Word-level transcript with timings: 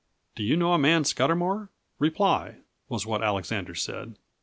"Do 0.33 0.41
you 0.41 0.57
know 0.57 0.73
a 0.73 0.79
man 0.79 1.03
Scudamour? 1.03 1.69
reply," 1.99 2.55
was 2.89 3.05
what 3.05 3.21
Alexander 3.21 3.75
said. 3.75 4.15